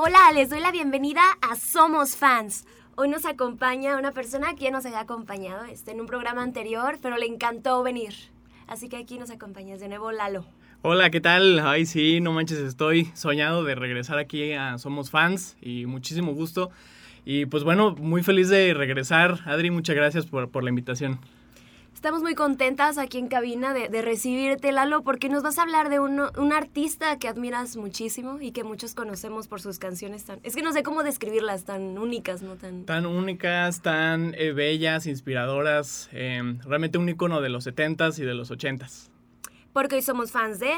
[0.00, 2.64] Hola, les doy la bienvenida a Somos Fans.
[2.94, 7.00] Hoy nos acompaña una persona que ya nos había acompañado este, en un programa anterior,
[7.02, 8.14] pero le encantó venir.
[8.68, 10.44] Así que aquí nos acompañas de nuevo Lalo.
[10.82, 11.58] Hola, ¿qué tal?
[11.58, 16.70] Ay, sí, no manches, estoy soñado de regresar aquí a Somos Fans y muchísimo gusto.
[17.24, 19.40] Y pues bueno, muy feliz de regresar.
[19.46, 21.18] Adri, muchas gracias por, por la invitación.
[21.98, 25.88] Estamos muy contentas aquí en cabina de, de recibirte, Lalo, porque nos vas a hablar
[25.88, 30.38] de un, un, artista que admiras muchísimo y que muchos conocemos por sus canciones tan...
[30.44, 32.54] Es que no sé cómo describirlas, tan únicas, ¿no?
[32.54, 36.08] Tan, tan únicas, tan eh, bellas, inspiradoras.
[36.12, 39.08] Eh, realmente un icono de los 70s y de los 80s.
[39.72, 40.74] Porque hoy somos fans de...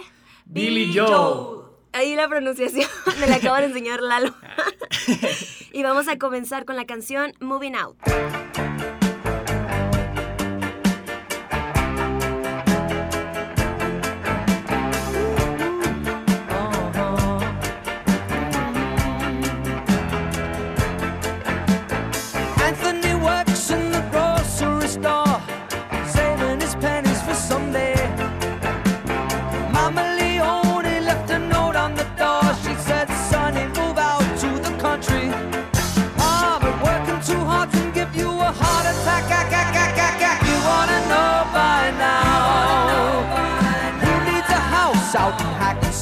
[0.47, 1.07] Billy Joe.
[1.07, 1.65] Joe.
[1.93, 2.89] Ahí la pronunciación
[3.21, 4.35] me la acaba de enseñar Lalo.
[5.75, 7.99] y vamos a comenzar con la canción Moving Out.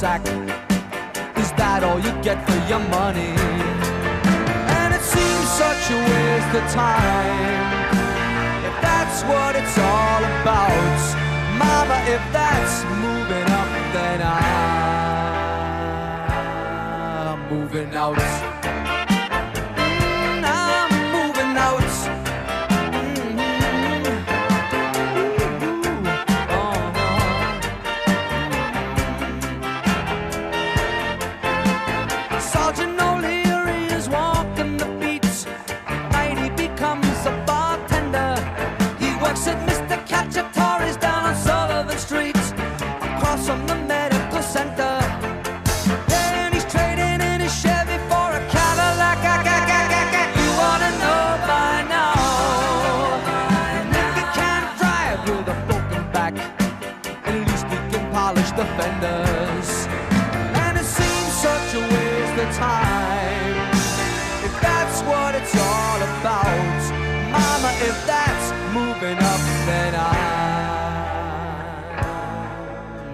[0.08, 0.24] Sack.
[1.36, 3.32] Is that all you get for your money?
[4.78, 7.74] And it seems such a waste of time.
[8.68, 11.00] If that's what it's all about,
[11.64, 14.18] Mama, if that's moving up, then
[17.28, 18.47] I'm moving out.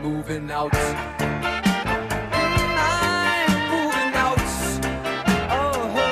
[0.04, 0.70] Moving out.
[3.72, 4.38] Moving out
[5.56, 6.10] uh-huh.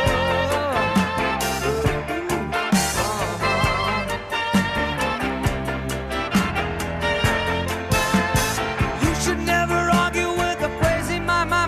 [9.02, 11.66] You should never argue with a crazy my my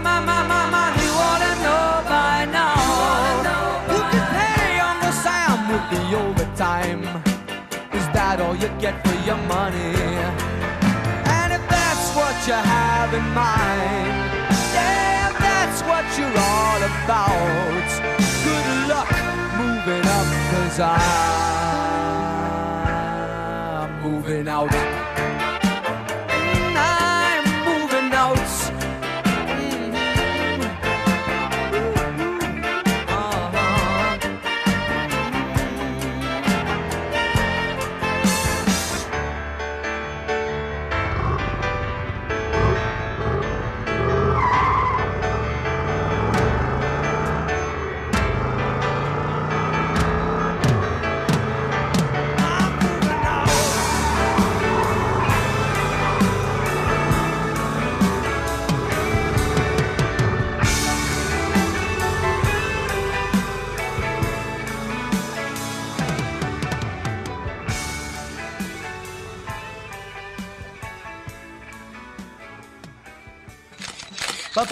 [0.96, 2.74] We ought to know by now
[4.36, 5.00] Hey I'm
[5.92, 7.04] the overtime.
[7.92, 10.33] Is that all you get for your money.
[12.46, 14.30] You have in mind,
[14.74, 17.88] yeah, that's what you're all about,
[18.44, 19.10] good luck
[19.56, 22.02] moving up, cause I'm
[24.02, 25.03] moving out.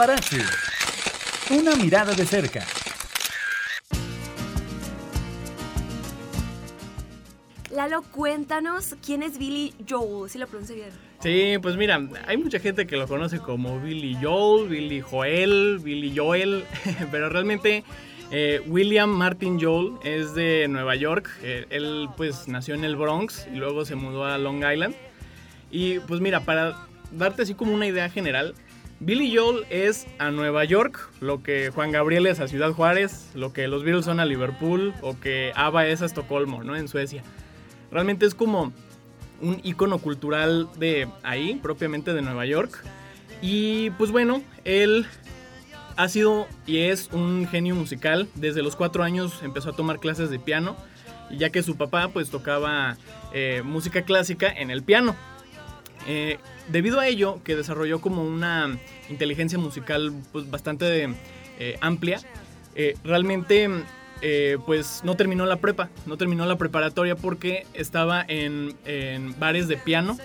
[0.02, 0.38] Paparazzi.
[1.50, 2.66] Una mirada de cerca.
[7.70, 10.88] Lalo, cuéntanos quién es Billy Joel, si lo pronuncio bien.
[11.20, 16.12] Sí, pues mira, hay mucha gente que lo conoce como Billy Joel, Billy Joel, Billy
[16.16, 16.64] Joel,
[17.12, 17.84] pero realmente
[18.32, 21.30] eh, William Martin Joel es de Nueva York.
[21.44, 24.96] Eh, él pues nació en el Bronx y luego se mudó a Long Island.
[25.70, 28.56] Y pues mira, para darte así como una idea general,
[29.04, 33.52] Billy Joel es a Nueva York lo que Juan Gabriel es a Ciudad Juárez, lo
[33.52, 36.76] que los Beatles son a Liverpool o que ABBA es a Estocolmo, ¿no?
[36.76, 37.24] En Suecia.
[37.90, 38.72] Realmente es como
[39.40, 42.84] un icono cultural de ahí, propiamente de Nueva York.
[43.40, 45.04] Y pues bueno, él
[45.96, 48.28] ha sido y es un genio musical.
[48.36, 50.76] Desde los cuatro años empezó a tomar clases de piano,
[51.36, 52.96] ya que su papá pues tocaba
[53.32, 55.16] eh, música clásica en el piano.
[56.06, 56.38] Eh,
[56.68, 58.78] debido a ello, que desarrolló como una
[59.08, 61.08] inteligencia musical pues, bastante
[61.58, 62.20] eh, amplia,
[63.04, 63.68] realmente
[64.24, 68.76] eh, pues no terminó la prepa, no terminó la preparatoria porque estaba en,
[69.40, 70.16] bares de piano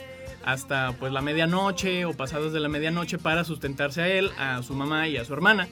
[0.45, 4.75] hasta pues la medianoche o pasadas de la medianoche para sustentarse a él, a su
[4.75, 5.67] mamá y a su hermana.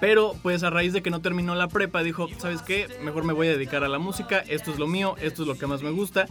[0.00, 2.86] Pero pues a raíz de que no terminó la prepa dijo, ¿sabes qué?
[3.02, 5.58] Mejor me voy a dedicar a la música, esto es lo mío, esto es lo
[5.58, 6.28] que más me gusta.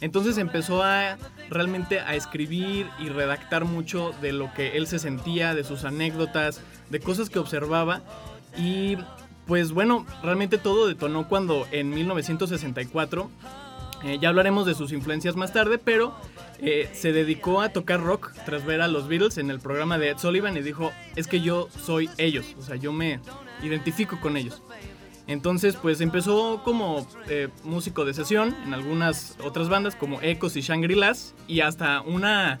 [0.00, 1.16] Entonces empezó a
[1.50, 6.60] realmente a escribir y redactar mucho de lo que él se sentía, de sus anécdotas,
[6.90, 8.02] de cosas que observaba
[8.56, 8.96] y
[9.48, 13.30] pues bueno, realmente todo detonó cuando en 1964,
[14.04, 16.14] eh, ya hablaremos de sus influencias más tarde, pero
[16.60, 20.10] eh, se dedicó a tocar rock tras ver a los Beatles en el programa de
[20.10, 23.20] Ed Sullivan y dijo, es que yo soy ellos, o sea, yo me
[23.62, 24.62] identifico con ellos.
[25.28, 30.62] Entonces, pues empezó como eh, músico de sesión en algunas otras bandas como Ecos y
[30.62, 32.58] Shangri-Las y hasta una...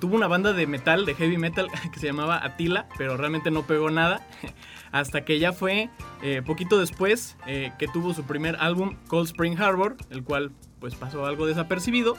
[0.00, 3.66] tuvo una banda de metal, de heavy metal, que se llamaba Atila, pero realmente no
[3.66, 4.26] pegó nada.
[4.92, 5.90] hasta que ya fue
[6.22, 10.94] eh, poquito después eh, que tuvo su primer álbum Cold Spring Harbor, el cual pues
[10.94, 12.16] pasó algo desapercibido.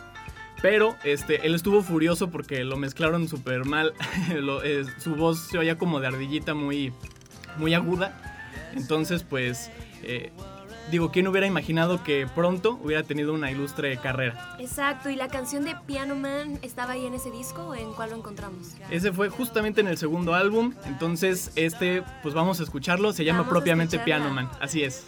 [0.61, 3.93] Pero este, él estuvo furioso porque lo mezclaron súper mal.
[4.63, 6.91] Eh, su voz se oía como de ardillita muy,
[7.57, 8.36] muy aguda.
[8.73, 9.71] Entonces, pues
[10.91, 14.55] digo, ¿quién hubiera imaginado que pronto hubiera tenido una ilustre carrera?
[14.59, 18.11] Exacto, ¿y la canción de Piano Man estaba ahí en ese disco o en cuál
[18.11, 18.73] lo encontramos?
[18.89, 23.47] Ese fue justamente en el segundo álbum, entonces este, pues vamos a escucharlo, se llama
[23.47, 25.07] propiamente Piano Man, así es.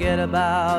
[0.00, 0.69] Forget about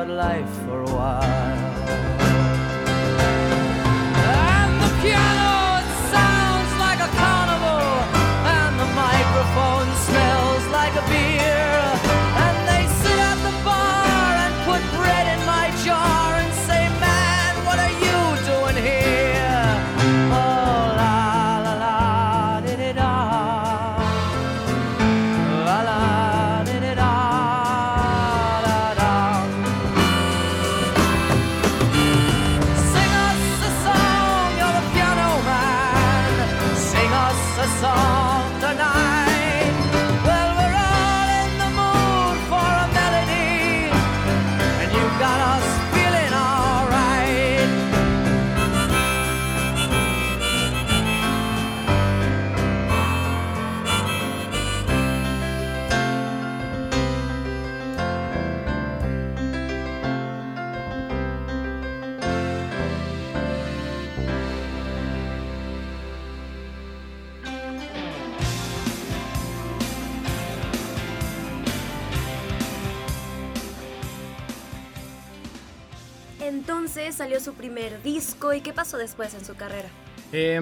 [77.40, 79.90] su primer disco y ¿qué pasó después en su carrera?
[80.34, 80.60] Eh,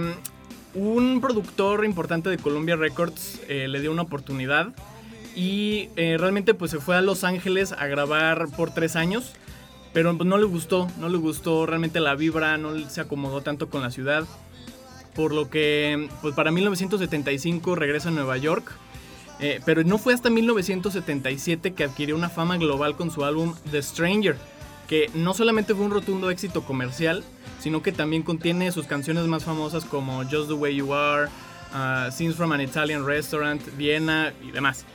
[0.73, 4.73] un productor importante de Columbia Records eh, le dio una oportunidad
[5.35, 9.33] y eh, realmente pues se fue a Los Ángeles a grabar por tres años,
[9.93, 13.69] pero pues, no le gustó, no le gustó realmente la vibra, no se acomodó tanto
[13.69, 14.25] con la ciudad,
[15.15, 18.71] por lo que pues para 1975 regresa a Nueva York,
[19.39, 23.81] eh, pero no fue hasta 1977 que adquirió una fama global con su álbum The
[23.81, 24.37] Stranger,
[24.89, 27.23] que no solamente fue un rotundo éxito comercial,
[27.59, 31.29] sino que también contiene sus canciones más famosas como Just the Way You Are,
[31.73, 34.85] uh, Scenes from an Italian Restaurant, Viena y demás.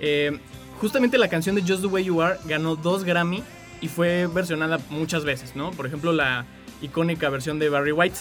[0.00, 0.36] Eh,
[0.80, 3.44] justamente la canción de Just the Way You Are ganó dos Grammy
[3.80, 5.70] y fue versionada muchas veces, ¿no?
[5.70, 6.44] Por ejemplo, la
[6.82, 8.18] icónica versión de Barry White.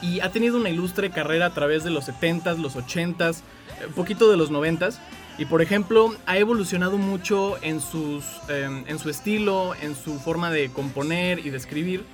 [0.00, 3.42] Y ha tenido una ilustre carrera a través de los 70s, los 80s,
[3.86, 4.96] un poquito de los 90s.
[5.38, 10.50] Y por ejemplo, ha evolucionado mucho en, sus, eh, en su estilo, en su forma
[10.50, 12.04] de componer y de escribir.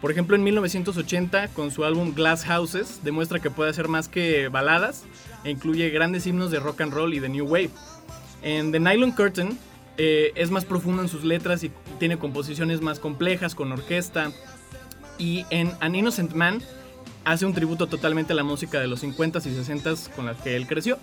[0.00, 4.48] Por ejemplo, en 1980, con su álbum Glass Houses, demuestra que puede hacer más que
[4.48, 5.04] baladas
[5.44, 7.70] e incluye grandes himnos de rock and roll y de new wave.
[8.42, 9.56] En The Nylon Curtain
[9.98, 14.32] eh, es más profundo en sus letras y tiene composiciones más complejas con orquesta.
[15.18, 16.62] Y en An Innocent Man
[17.24, 20.56] hace un tributo totalmente a la música de los 50s y 60s con la que
[20.56, 20.98] él creció.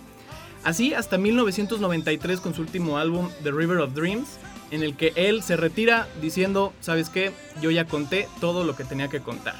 [0.64, 4.38] Así hasta 1993 con su último álbum The River of Dreams,
[4.70, 7.32] en el que él se retira diciendo, ¿sabes qué?
[7.60, 9.56] Yo ya conté todo lo que tenía que contar.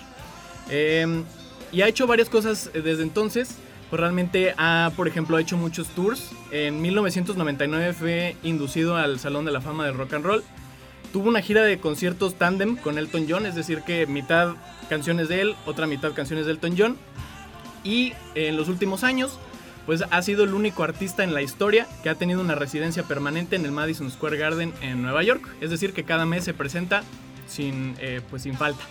[0.68, 1.22] Eh,
[1.72, 3.56] y ha hecho varias cosas desde entonces.
[3.88, 6.30] Pues realmente ha, por ejemplo, ha hecho muchos tours.
[6.52, 10.44] En 1999 fue inducido al Salón de la Fama del Rock and Roll.
[11.12, 14.54] Tuvo una gira de conciertos tandem con Elton John, es decir, que mitad
[14.88, 16.96] canciones de él, otra mitad canciones de Elton John.
[17.82, 19.40] Y en los últimos años,
[19.86, 23.56] pues ha sido el único artista en la historia que ha tenido una residencia permanente
[23.56, 25.48] en el Madison Square Garden en Nueva York.
[25.60, 27.02] Es decir, que cada mes se presenta
[27.48, 28.82] sin, eh, pues sin falta.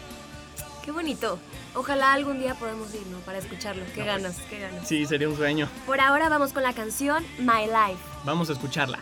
[0.84, 1.40] Qué bonito.
[1.76, 3.20] Ojalá algún día podamos ir, ¿no?
[3.20, 3.84] Para escucharlo.
[3.94, 4.88] Qué ganas, qué ganas.
[4.88, 5.70] Sí, sería un sueño.
[5.86, 8.02] Por ahora vamos con la canción My Life.
[8.26, 9.00] Vamos a escucharla.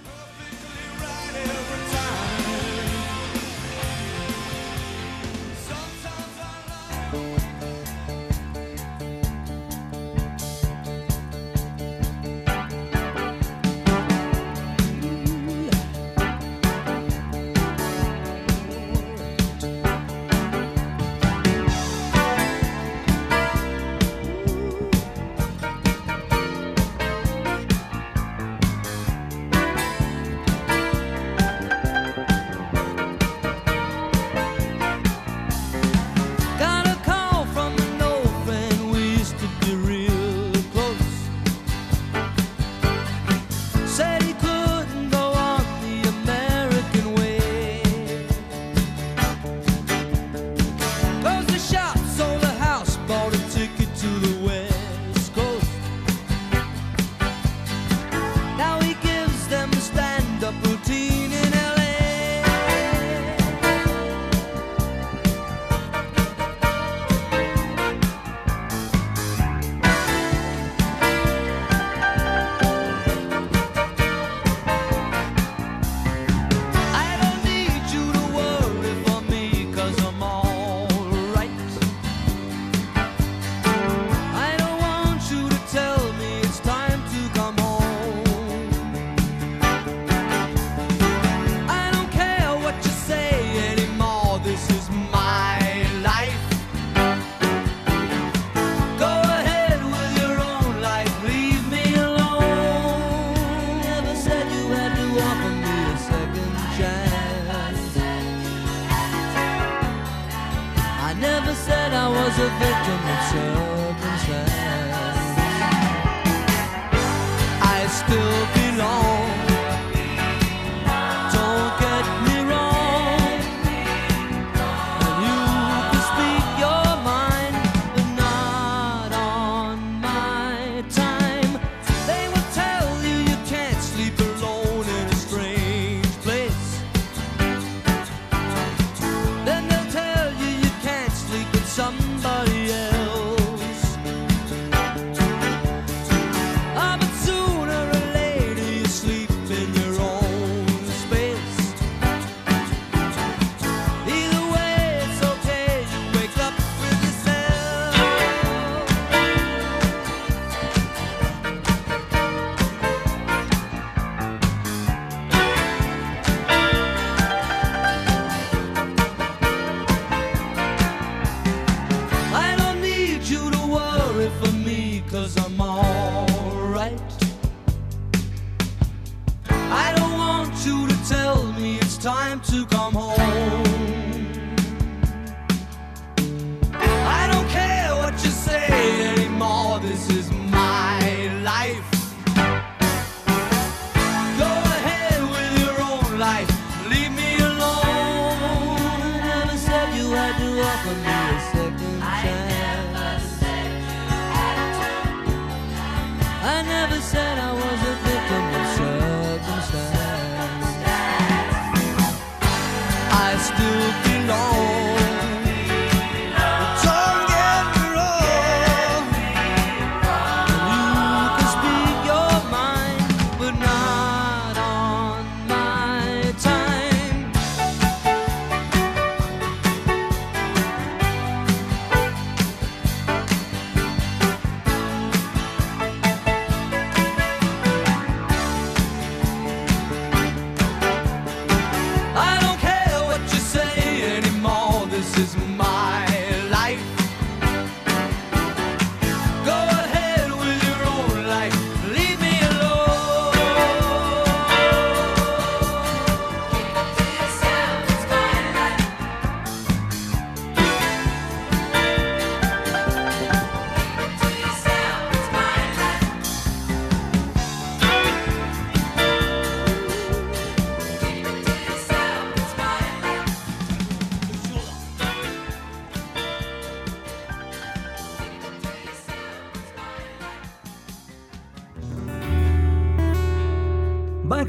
[200.78, 201.27] Had to offer me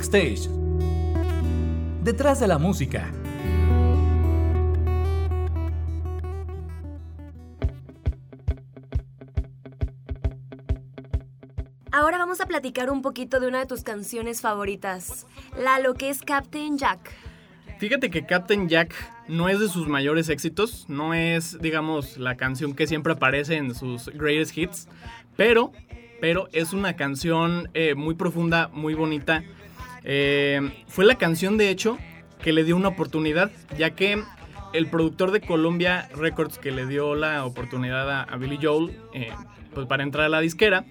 [0.09, 0.49] Backstage.
[2.03, 3.13] Detrás de la música.
[11.93, 15.27] Ahora vamos a platicar un poquito de una de tus canciones favoritas,
[15.59, 17.13] la lo que es Captain Jack.
[17.79, 18.95] Fíjate que Captain Jack
[19.29, 23.75] no es de sus mayores éxitos, no es, digamos, la canción que siempre aparece en
[23.75, 24.89] sus greatest hits,
[25.37, 25.73] pero,
[26.21, 29.45] pero es una canción eh, muy profunda, muy bonita.
[30.09, 31.99] Eh, fue la canción, de hecho,
[32.43, 34.23] que le dio una oportunidad, ya que
[34.73, 39.31] el productor de Columbia Records que le dio la oportunidad a, Billy Joel eh,
[39.75, 40.85] pues para entrar a la disquera,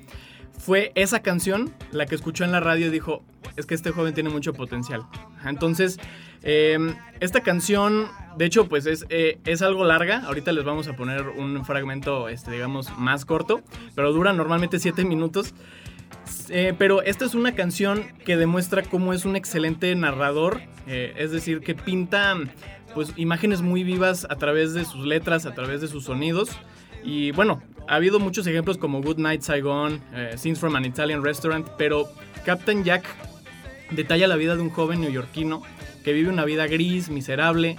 [0.58, 3.24] fue esa canción la que escuchó en la radio y dijo,
[3.56, 5.04] es que este joven tiene mucho potencial.
[5.46, 6.00] Entonces,
[6.44, 6.78] eh,
[7.20, 10.24] esta canción, de hecho, pues es, eh, es algo larga.
[10.26, 13.62] Ahorita les vamos a poner un fragmento, este, digamos, más corto,
[13.96, 15.54] pero dura normalmente 7 minutos.
[16.50, 21.32] Eh, pero esta es una canción que demuestra cómo es un excelente narrador, eh, es
[21.32, 22.36] decir, que pinta
[22.94, 26.50] pues imágenes muy vivas a través de sus letras, a través de sus sonidos.
[27.04, 31.24] Y bueno, ha habido muchos ejemplos como Good Night Saigon, eh, Scenes from an Italian
[31.24, 32.10] Restaurant, pero
[32.46, 33.04] Captain Jack
[33.92, 35.62] detalla la vida de un joven neoyorquino
[36.04, 37.78] que vive una vida gris, miserable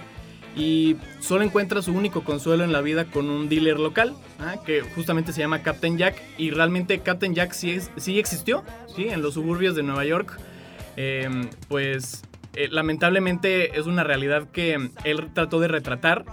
[0.55, 4.55] y solo encuentra su único consuelo en la vida con un dealer local, ¿ah?
[4.65, 8.63] que justamente se llama Captain Jack y realmente Captain Jack sí, es- sí existió,
[8.95, 9.09] ¿sí?
[9.09, 10.37] en los suburbios de Nueva York,
[11.01, 11.29] Eh,
[11.69, 12.23] pues
[12.55, 16.25] eh, lamentablemente es una realidad que él trató de retratar,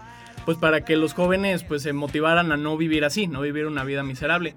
[0.44, 3.85] pues para que los jóvenes pues se motivaran a no vivir así, no vivir una
[3.85, 4.57] vida miserable.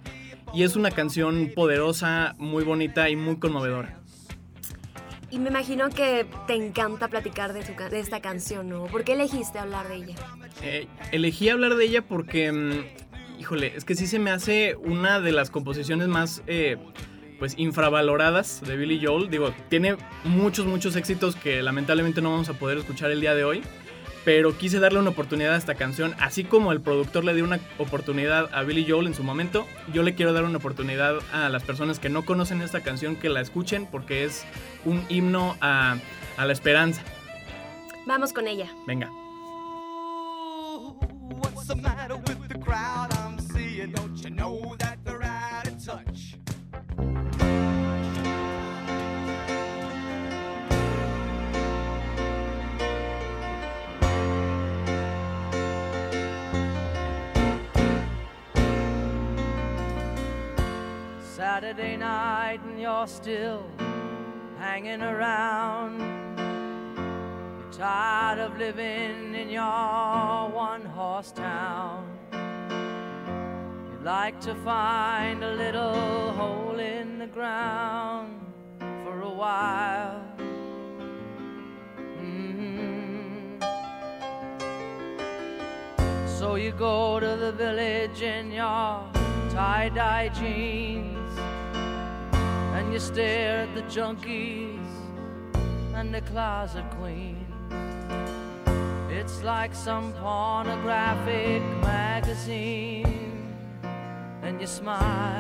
[0.52, 3.99] Y es una canción poderosa, muy bonita y muy conmovedora.
[5.32, 8.86] Y me imagino que te encanta platicar de, esta canción, ¿no?
[8.86, 10.16] ¿Por qué elegiste hablar de ella?
[10.64, 15.20] Eh, elegí hablar de ella porque, mm, híjole, es que sí se me hace una
[15.20, 16.78] de las composiciones más, eh,
[17.38, 19.30] pues, infravaloradas de Billy Joel.
[19.30, 23.44] Digo, tiene muchos, muchos éxitos que lamentablemente no vamos a poder escuchar el día de
[23.44, 23.62] hoy.
[24.26, 27.60] Pero quise darle una oportunidad a esta canción, así como el productor le dio una
[27.78, 31.64] oportunidad a Billy Joel en su momento, yo le quiero dar una oportunidad a las
[31.64, 34.46] personas que no conocen esta canción que la escuchen porque es
[34.86, 35.98] un himno a,
[36.38, 37.02] a la esperanza.
[38.06, 38.68] Vamos con ella.
[38.88, 39.10] Venga.
[41.32, 43.92] What's the matter with the crowd I'm seeing?
[43.92, 44.89] Don't you know that
[61.60, 63.66] Saturday night and you're still
[64.60, 66.00] hanging around.
[67.60, 72.18] You're tired of living in your one horse town.
[73.92, 78.40] You'd like to find a little hole in the ground
[79.04, 80.24] for a while.
[82.22, 83.60] Mhm.
[86.26, 89.19] So you go to the village in your
[89.60, 91.34] tie dye jeans
[92.76, 94.92] and you stare at the junkies
[95.96, 97.36] and the closet queens.
[99.12, 103.54] It's like some pornographic magazine,
[104.44, 105.39] and you smile.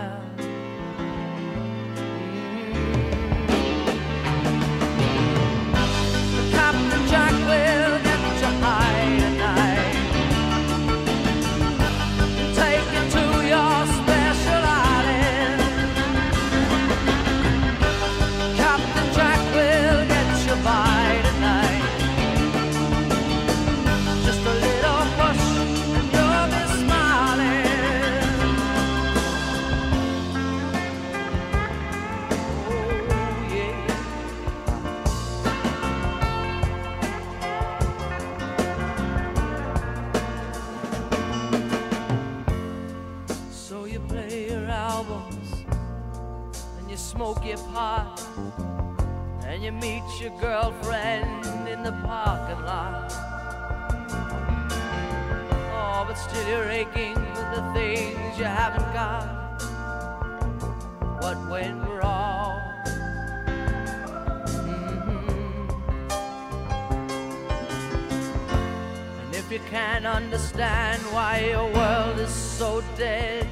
[70.50, 73.46] Understand why your world is so dead,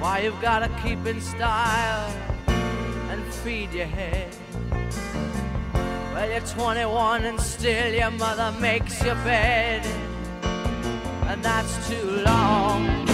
[0.00, 2.12] why you've gotta keep in style
[2.48, 4.34] and feed your head.
[6.12, 9.86] Well, you're 21 and still your mother makes your bed,
[11.28, 13.05] and that's too long.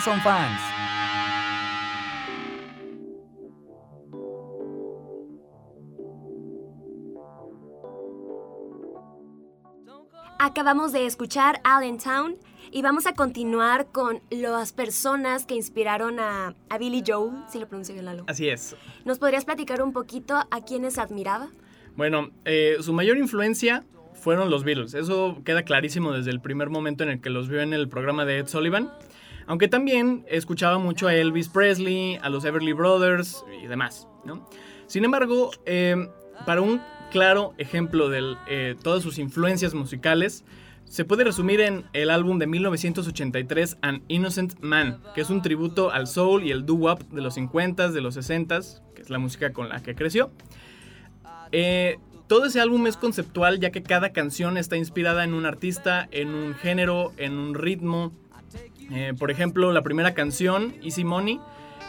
[0.00, 0.60] Son fans.
[10.38, 12.36] Acabamos de escuchar Allentown
[12.72, 17.68] y vamos a continuar con las personas que inspiraron a, a Billy Joel, si lo
[17.68, 18.24] pronuncio bien, Lalo.
[18.26, 18.74] Así es.
[19.04, 21.50] ¿Nos podrías platicar un poquito a quienes admiraba?
[21.94, 23.84] Bueno, eh, su mayor influencia
[24.14, 24.94] fueron los Beatles.
[24.94, 28.24] Eso queda clarísimo desde el primer momento en el que los vio en el programa
[28.24, 28.90] de Ed Sullivan.
[29.50, 34.06] Aunque también escuchaba mucho a Elvis Presley, a los Everly Brothers y demás.
[34.86, 36.08] Sin embargo, eh,
[36.46, 40.44] para un claro ejemplo de eh, todas sus influencias musicales,
[40.84, 45.90] se puede resumir en el álbum de 1983 An Innocent Man, que es un tributo
[45.90, 49.52] al soul y el doo-wop de los 50s, de los 60s, que es la música
[49.52, 50.30] con la que creció.
[51.50, 56.06] Eh, todo ese álbum es conceptual ya que cada canción está inspirada en un artista,
[56.12, 58.12] en un género, en un ritmo.
[58.92, 61.40] Eh, por ejemplo, la primera canción, Easy Money,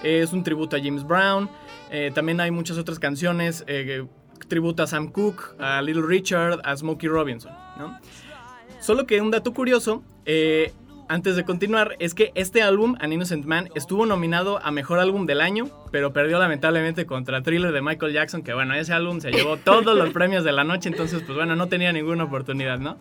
[0.03, 1.49] es un tributo a James Brown.
[1.91, 4.05] Eh, también hay muchas otras canciones, eh,
[4.47, 7.51] tributo a Sam Cooke, a Little Richard, a Smokey Robinson.
[8.79, 10.73] Solo que un dato curioso, eh,
[11.07, 15.25] antes de continuar, es que este álbum, An Innocent Man, estuvo nominado a Mejor Álbum
[15.25, 19.31] del Año, pero perdió lamentablemente contra Thriller de Michael Jackson, que bueno, ese álbum se
[19.31, 22.97] llevó todos los premios de la noche, entonces pues bueno, no tenía ninguna oportunidad, ¿no?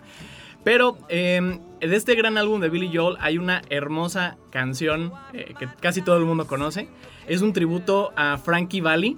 [0.64, 5.68] Pero eh, de este gran álbum de Billy Joel hay una hermosa canción eh, que
[5.80, 6.88] casi todo el mundo conoce.
[7.26, 9.16] Es un tributo a Frankie Valli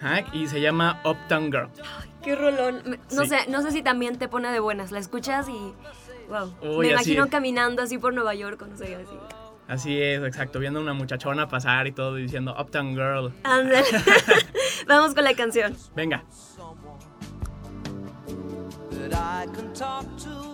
[0.00, 1.68] ajá, y se llama Uptown Girl.
[2.22, 2.98] Qué rolón.
[3.14, 3.28] No Sí.
[3.28, 4.92] sé, no sé si también te pone de buenas.
[4.92, 5.72] La escuchas y
[6.28, 6.54] wow.
[6.76, 9.14] Uy, Me imagino caminando así por Nueva York, no sé, así.
[9.66, 13.32] Así es, exacto, viendo a una muchachona pasar y todo diciendo Uptown Girl.
[14.86, 15.74] Vamos con la canción.
[15.96, 16.22] Venga.
[19.08, 20.53] that I can talk to.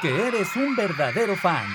[0.00, 1.66] Porque eres un verdadero fan.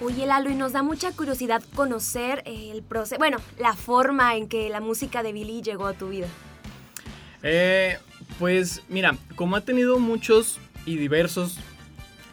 [0.00, 4.70] Oye, Lalo, y nos da mucha curiosidad conocer el proceso, bueno, la forma en que
[4.70, 6.28] la música de Billy llegó a tu vida.
[7.42, 7.98] Eh,
[8.38, 11.58] pues mira, como ha tenido muchos y diversos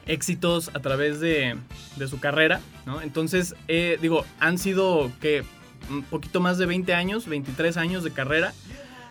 [0.06, 1.58] éxitos a través de,
[1.98, 3.02] de su carrera, ¿no?
[3.02, 5.44] Entonces, eh, digo, han sido que
[5.90, 8.54] un poquito más de 20 años, 23 años de carrera.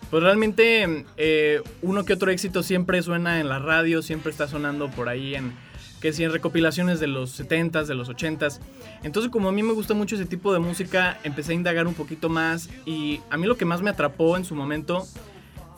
[0.09, 4.89] Pues realmente eh, uno que otro éxito siempre suena en la radio, siempre está sonando
[4.89, 5.53] por ahí en
[5.99, 8.59] que si en recopilaciones de los 70s, de los 80s.
[9.03, 11.95] Entonces como a mí me gusta mucho ese tipo de música, empecé a indagar un
[11.95, 15.07] poquito más y a mí lo que más me atrapó en su momento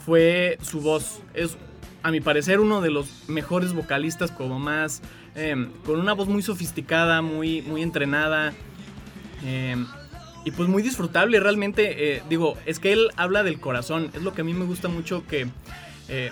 [0.06, 1.22] fue su voz.
[1.34, 1.58] Es
[2.04, 5.02] a mi parecer uno de los mejores vocalistas como más
[5.36, 8.54] eh, con una voz muy sofisticada, muy, muy entrenada.
[9.46, 9.76] Eh,
[10.48, 12.16] y pues muy disfrutable realmente.
[12.16, 14.10] Eh, digo, es que él habla del corazón.
[14.14, 15.46] Es lo que a mí me gusta mucho que
[16.08, 16.32] eh,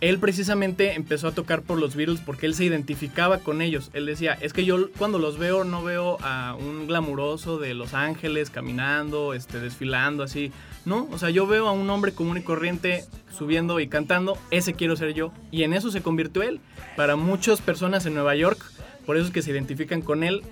[0.00, 3.90] él precisamente empezó a tocar por los Beatles porque él se identificaba con ellos.
[3.92, 7.94] Él decía, es que yo cuando los veo no veo a un glamuroso de Los
[7.94, 10.50] Ángeles caminando, este, desfilando así.
[10.84, 14.36] No, o sea, yo veo a un hombre común y corriente subiendo y cantando.
[14.50, 15.32] Ese quiero ser yo.
[15.52, 16.58] Y en eso se convirtió él.
[16.96, 18.60] Para muchas personas en Nueva York,
[19.06, 20.42] por eso es que se identifican con él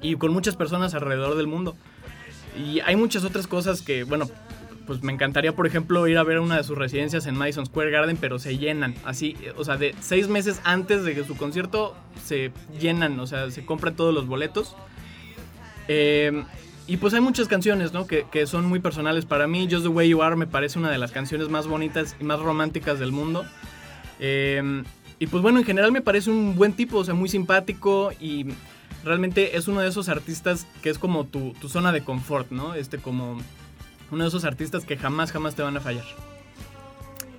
[0.00, 1.76] y con muchas personas alrededor del mundo.
[2.58, 4.28] Y hay muchas otras cosas que, bueno,
[4.86, 7.90] pues me encantaría, por ejemplo, ir a ver una de sus residencias en Madison Square
[7.90, 11.96] Garden, pero se llenan, así, o sea, de seis meses antes de que su concierto
[12.24, 14.74] se llenan, o sea, se compran todos los boletos.
[15.86, 16.44] Eh,
[16.86, 18.06] y pues hay muchas canciones, ¿no?
[18.06, 19.68] Que, que, son muy personales para mí.
[19.70, 22.40] Just the Way You Are me parece una de las canciones más bonitas y más
[22.40, 23.44] románticas del mundo.
[24.18, 24.82] Eh,
[25.20, 28.46] y pues bueno, en general me parece un buen tipo, o sea, muy simpático y
[29.04, 32.74] realmente es uno de esos artistas que es como tu, tu, zona de confort, ¿no?
[32.74, 33.38] Este como
[34.10, 36.04] uno de esos artistas que jamás, jamás te van a fallar.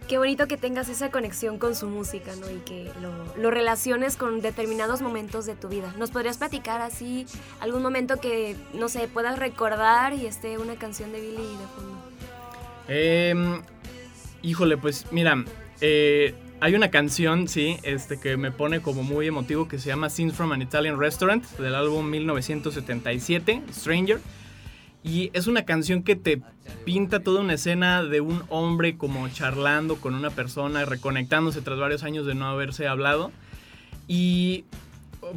[0.08, 2.50] Qué bonito que tengas esa conexión con su música, ¿no?
[2.52, 5.94] Y que lo, lo relaciones con determinados momentos de tu vida.
[5.98, 7.26] ¿Nos podrías platicar así
[7.62, 12.02] algún momento que, no sé, puedas recordar y esté una canción de Billy de fondo?
[12.90, 13.62] Eh,
[14.42, 15.46] híjole, pues mira,
[15.80, 20.12] eh, hay una canción, sí, este, que me pone como muy emotivo que se llama
[20.12, 24.22] Scenes from an Italian Restaurant del álbum 1977, Stranger.
[25.04, 26.44] Y es una canción que te
[26.86, 32.04] pinta toda una escena de un hombre como charlando con una persona, reconectándose tras varios
[32.04, 33.32] años de no haberse hablado.
[34.08, 34.66] Y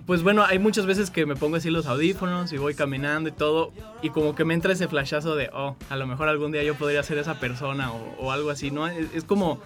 [0.05, 3.33] pues bueno, hay muchas veces que me pongo así los audífonos y voy caminando y
[3.33, 3.73] todo.
[4.03, 6.75] Y como que me entra ese flashazo de, oh, a lo mejor algún día yo
[6.75, 8.87] podría ser esa persona o, algo así, ¿no?
[8.87, 9.63] Es como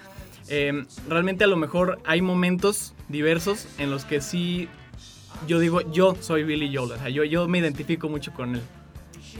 [0.48, 4.68] eh, realmente a lo mejor hay momentos diversos en los que sí
[5.46, 8.62] yo digo, yo soy Billy Joel, o sea, yo, yo me identifico mucho con él.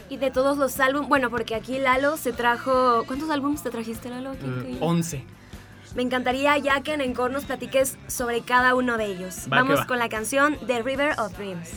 [0.09, 4.09] Y de todos los álbumes, bueno, porque aquí Lalo se trajo, ¿cuántos álbumes te trajiste
[4.09, 4.33] Lalo?
[4.33, 5.25] Uh, 11.
[5.97, 9.47] Me encantaría ya que en Encore nos platiques sobre cada uno de ellos.
[9.51, 9.87] Va, Vamos va.
[9.87, 11.71] con la canción The River of Dreams.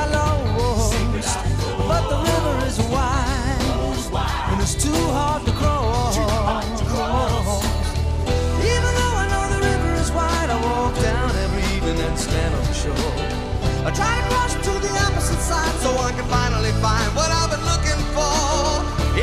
[0.00, 1.38] I lost.
[1.90, 3.64] But the river is wide
[4.50, 6.16] and it's too hard to cross.
[8.72, 12.54] Even though I know the river is wide, I walk down every evening and stand
[12.54, 13.14] on the shore.
[13.86, 17.50] I try to cross to the opposite side so I can finally find what I've
[17.54, 18.34] been looking for.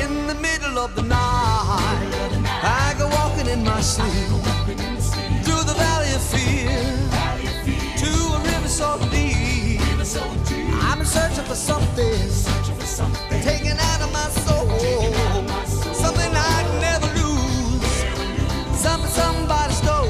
[0.04, 2.10] In the middle of the night,
[2.64, 4.31] I go walking in my sleep
[11.14, 14.70] I'm in searching for something, taken out of my soul,
[15.94, 18.06] something I'd never lose,
[18.80, 20.08] something somebody stole.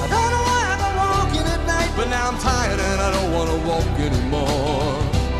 [0.00, 3.10] I don't know why I go walking at night, but now I'm tired and I
[3.12, 4.94] don't wanna walk anymore.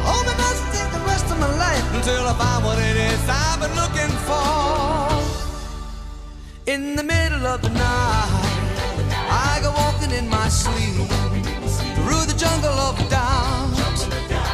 [0.05, 3.20] Hope it doesn't take the rest of my life until I find what it is
[3.28, 5.09] I've been looking for.
[6.66, 8.44] In the middle of the night,
[9.30, 11.49] I go walking in my sleep
[12.11, 13.98] through the jungle of doubt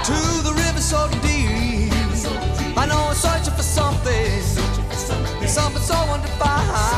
[0.04, 1.90] to the river so deep.
[2.76, 4.42] I know I'm searching for something,
[5.46, 6.95] something so undefined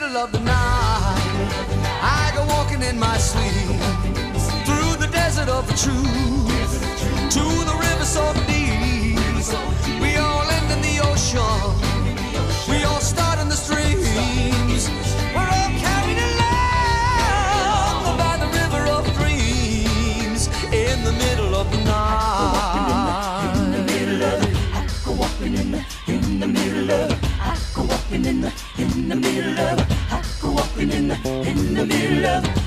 [0.00, 1.50] middle of the night,
[2.00, 3.80] I go walking in my sleep
[4.64, 6.72] through the desert of the truth
[7.34, 9.18] to the river so deep.
[10.00, 11.74] We all end in the ocean.
[12.70, 14.88] We all start in the streams.
[15.34, 23.54] We're all carried along by the river of dreams in the middle of the night.
[23.64, 24.38] In the middle of
[24.78, 27.10] I go walking in the, in the middle of.
[27.40, 29.77] I go walking in the, in the middle of
[31.10, 32.57] in the, middle of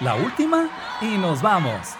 [0.00, 0.68] La última
[1.00, 1.94] y nos vamos.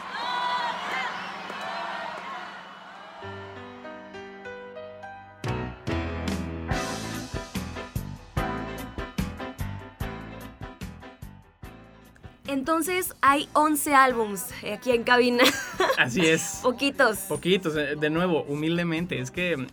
[12.49, 15.45] Entonces hay 11 álbums aquí en cabina.
[15.99, 16.61] Así es.
[16.65, 17.19] Poquitos.
[17.29, 19.21] Poquitos, eh, de nuevo, humildemente.
[19.21, 19.69] Es que,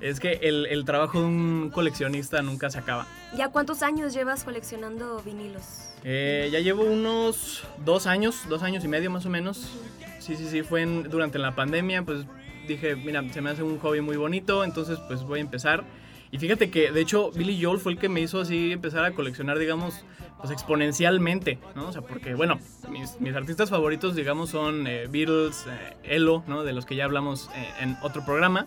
[0.00, 3.06] es que el, el trabajo de un coleccionista nunca se acaba.
[3.36, 5.62] ¿Ya cuántos años llevas coleccionando vinilos?
[6.04, 9.72] Eh, ya llevo unos dos años, dos años y medio más o menos.
[10.18, 12.26] Sí, sí, sí, fue en- durante la pandemia, pues
[12.68, 15.84] dije, mira, se me hace un hobby muy bonito, entonces pues voy a empezar.
[16.30, 19.12] Y fíjate que, de hecho, Billy Joel fue el que me hizo así empezar a
[19.12, 20.04] coleccionar, digamos,
[20.38, 21.88] pues exponencialmente, ¿no?
[21.88, 22.58] O sea, porque, bueno,
[22.88, 26.64] mis, mis artistas favoritos, digamos, son eh, Beatles, eh, Elo, ¿no?
[26.64, 28.64] De los que ya hablamos eh, en otro programa.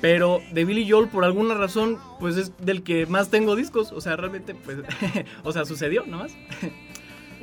[0.00, 3.92] Pero de Billy Joel, por alguna razón, pues es del que más tengo discos.
[3.92, 4.78] O sea, realmente, pues,
[5.44, 6.32] o sea, sucedió nomás.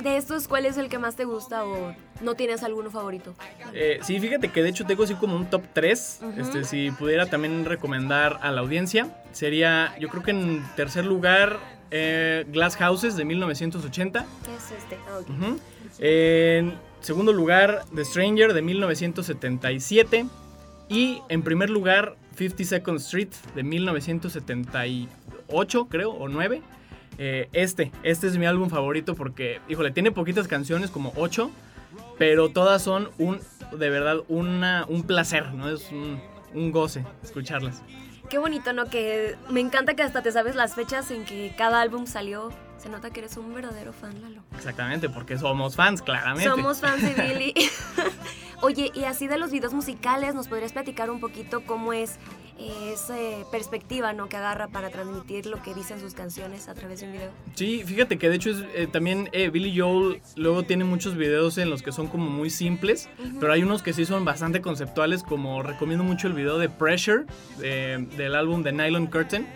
[0.02, 3.34] De estos, ¿cuál es el que más te gusta o no tienes alguno favorito?
[3.72, 6.20] Eh, sí, fíjate que de hecho tengo así como un top 3.
[6.22, 6.40] Ujú.
[6.40, 11.58] este, si pudiera también recomendar a la audiencia, sería, yo creo que en tercer lugar,
[11.90, 14.26] eh, Glass Houses de 1980.
[14.44, 14.98] ¿Qué es este?
[15.08, 15.30] Ah, ok.
[15.30, 15.60] Ujú.
[15.98, 20.26] En segundo lugar, The Stranger de 1977.
[20.88, 26.62] Y en primer lugar, 52nd Street de 1978, creo, o 9.
[27.18, 31.50] Eh, este, este es mi álbum favorito porque, híjole, tiene poquitas canciones, como 8,
[32.18, 33.40] pero todas son un,
[33.76, 35.70] de verdad, una, un placer, ¿no?
[35.70, 36.20] Es un,
[36.54, 37.82] un goce escucharlas.
[38.28, 38.86] Qué bonito, ¿no?
[38.86, 42.50] Que me encanta que hasta te sabes las fechas en que cada álbum salió.
[42.76, 44.42] Se nota que eres un verdadero fan, Lalo.
[44.54, 46.50] Exactamente, porque somos fans, claramente.
[46.50, 47.54] Somos fans de Billy.
[48.62, 52.18] Oye, y así de los videos musicales, ¿nos podrías platicar un poquito cómo es
[52.58, 53.14] esa
[53.52, 54.30] perspectiva, ¿no?
[54.30, 57.30] Que agarra para transmitir lo que dicen sus canciones a través de un video.
[57.54, 61.58] Sí, fíjate que de hecho es, eh, también eh, Billy Joel luego tiene muchos videos
[61.58, 65.22] en los que son como muy simples, pero hay unos que sí son bastante conceptuales,
[65.22, 67.26] como recomiendo mucho el video de Pressure
[67.58, 69.46] de- del álbum de Nylon Curtain.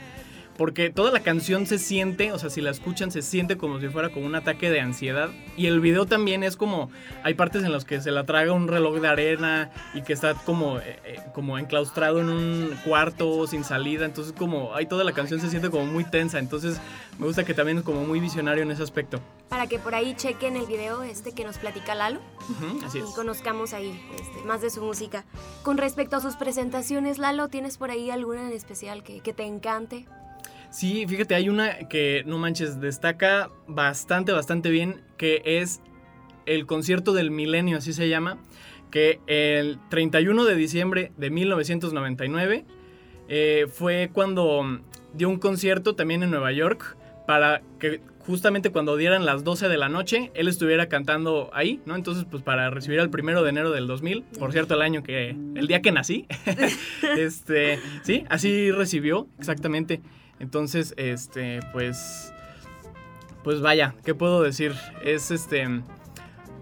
[0.61, 3.89] Porque toda la canción se siente, o sea, si la escuchan, se siente como si
[3.89, 5.31] fuera como un ataque de ansiedad.
[5.57, 6.91] Y el video también es como,
[7.23, 10.35] hay partes en las que se la traga un reloj de arena y que está
[10.35, 14.05] como, eh, eh, como enclaustrado en un cuarto sin salida.
[14.05, 16.39] Entonces como, hay toda la canción se siente como muy tensa.
[16.39, 16.79] Entonces
[17.19, 19.19] me gusta que también es como muy visionario en ese aspecto.
[19.49, 23.09] Para que por ahí chequen el video este que nos platica Lalo Ujú, así es.
[23.09, 25.25] y conozcamos ahí este, más de su música.
[25.63, 29.45] Con respecto a sus presentaciones, Lalo, ¿tienes por ahí alguna en especial que, que te
[29.45, 30.05] encante?
[30.71, 35.81] Sí, fíjate, hay una que, no manches, destaca bastante, bastante bien, que es
[36.47, 38.39] el concierto del milenio, así se llama,
[38.91, 42.65] que el 31 de diciembre de 1999
[43.29, 44.81] eh, fue cuando
[45.15, 46.97] dio un concierto también en Nueva York
[47.27, 51.97] para que justamente cuando dieran las 12 de la noche, él estuviera cantando ahí, ¿no?
[51.97, 55.31] Entonces, pues para recibir el primero de enero del 2000, por cierto, el año que,
[55.31, 56.27] el día que nací,
[57.19, 60.01] este, sí, así recibió, exactamente.
[60.41, 62.33] Entonces, este, pues,
[63.45, 64.75] pues vaya, ¿qué puedo decir?
[65.05, 65.67] Es este,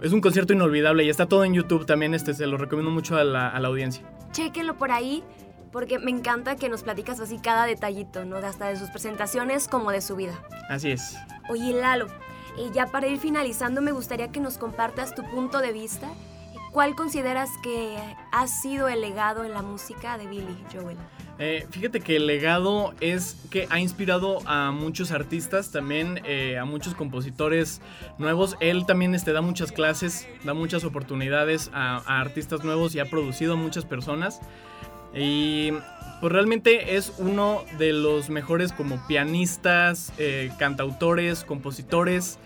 [0.02, 3.16] es un concierto inolvidable y está todo en YouTube también, este, se lo recomiendo mucho
[3.16, 4.04] a la, a la audiencia.
[4.32, 5.24] Chéquenlo por ahí,
[5.72, 8.36] porque me encanta que nos platicas así cada detallito, ¿no?
[8.36, 10.34] Hasta de sus presentaciones como de su vida.
[10.68, 11.16] Así es.
[11.48, 12.06] Oye, Lalo,
[12.58, 16.08] eh, ya para ir finalizando, me gustaría que nos compartas tu punto de vista.
[16.72, 17.96] ¿Cuál consideras que
[18.30, 20.96] ha sido el legado en la música de Billy Joel?
[21.38, 26.64] Eh, fíjate que el legado es que ha inspirado a muchos artistas, también eh, a
[26.64, 27.80] muchos compositores
[28.18, 28.56] nuevos.
[28.60, 33.06] Él también este, da muchas clases, da muchas oportunidades a, a artistas nuevos y ha
[33.06, 34.40] producido a muchas personas.
[35.14, 35.72] Y
[36.20, 42.38] pues realmente es uno de los mejores como pianistas, eh, cantautores, compositores,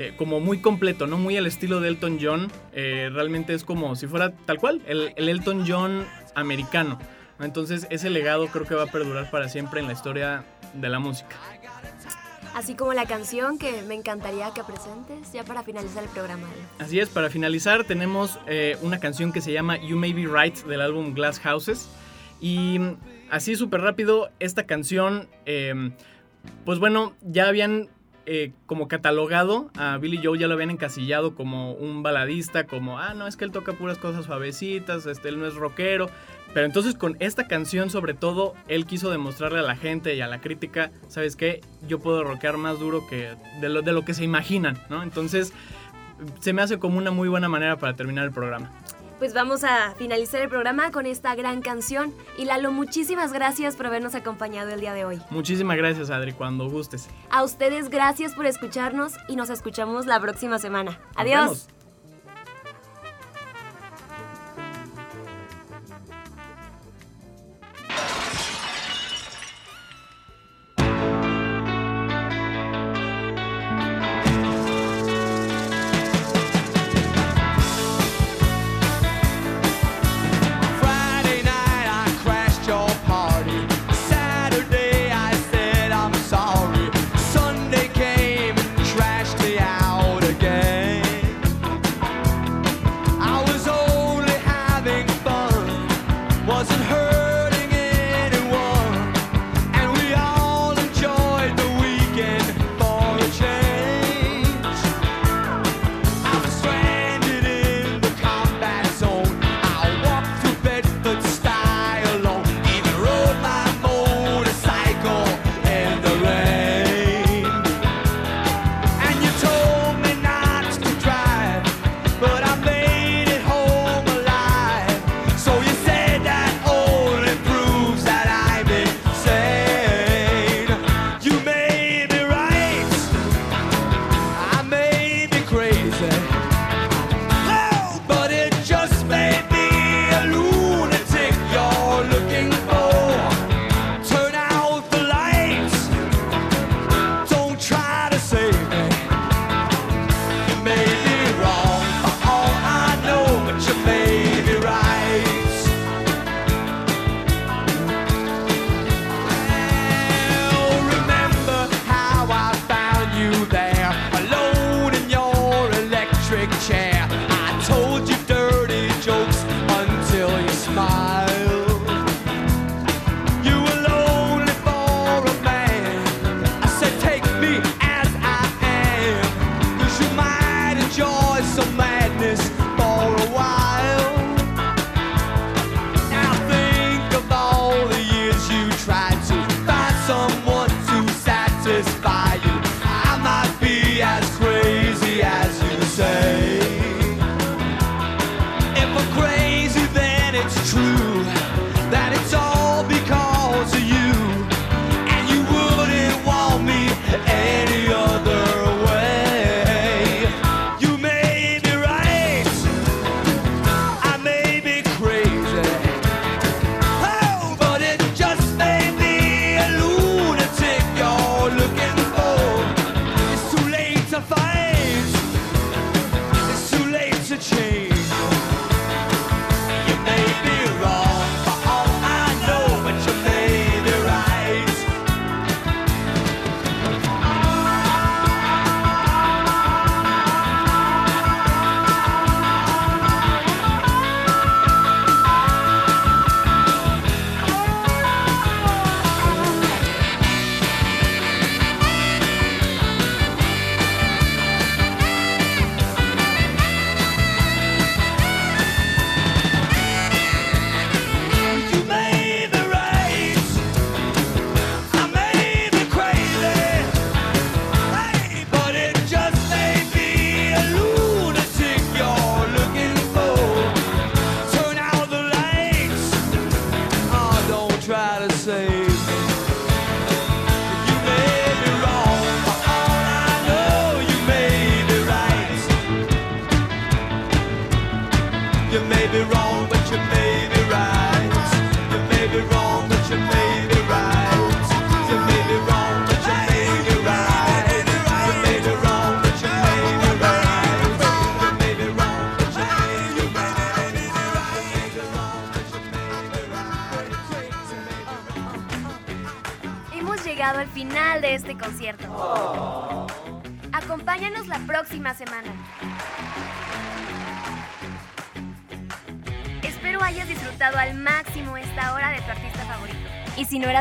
[0.00, 1.18] eh, como muy completo, ¿no?
[1.18, 2.50] Muy al estilo de Elton John.
[2.72, 6.98] Eh, realmente es como si fuera tal cual, el, el Elton John americano.
[7.38, 7.44] ¿no?
[7.44, 10.42] Entonces ese legado creo que va a perdurar para siempre en la historia
[10.72, 11.36] de la música.
[12.54, 16.46] Así como la canción que me encantaría que presentes ya para finalizar el programa.
[16.78, 20.64] Así es, para finalizar tenemos eh, una canción que se llama You May Be Right
[20.64, 21.90] del álbum Glass Houses.
[22.40, 22.80] Y
[23.28, 25.90] así súper rápido, esta canción, eh,
[26.64, 27.90] pues bueno, ya habían
[28.26, 33.14] eh, como catalogado a Billy Joe, ya lo habían encasillado como un baladista, como, ah,
[33.14, 36.10] no, es que él toca puras cosas suavecitas, este, él no es rockero.
[36.52, 40.26] Pero entonces con esta canción sobre todo, él quiso demostrarle a la gente y a
[40.26, 41.60] la crítica, ¿sabes qué?
[41.86, 45.02] Yo puedo rockear más duro que de lo, de lo que se imaginan, ¿no?
[45.02, 45.52] Entonces
[46.40, 48.70] se me hace como una muy buena manera para terminar el programa
[49.20, 52.12] pues vamos a finalizar el programa con esta gran canción.
[52.38, 55.20] Y Lalo, muchísimas gracias por habernos acompañado el día de hoy.
[55.30, 57.08] Muchísimas gracias, Adri, cuando gustes.
[57.30, 60.98] A ustedes gracias por escucharnos y nos escuchamos la próxima semana.
[61.14, 61.68] Adiós.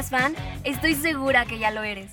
[0.10, 2.12] Fan, estoy segura que ya lo eres.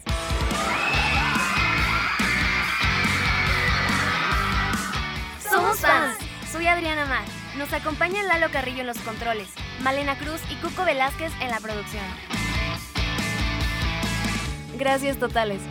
[5.51, 6.19] Somos fans.
[6.53, 7.25] Soy Adriana Mar.
[7.57, 9.49] Nos acompañan Lalo Carrillo en los controles,
[9.83, 12.05] Malena Cruz y Cuco Velázquez en la producción.
[14.77, 15.63] Gracias totales.